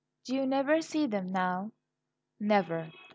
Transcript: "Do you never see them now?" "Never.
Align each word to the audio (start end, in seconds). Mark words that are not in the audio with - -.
"Do 0.23 0.33
you 0.33 0.47
never 0.47 0.81
see 0.81 1.05
them 1.05 1.31
now?" 1.31 1.73
"Never. 2.39 2.91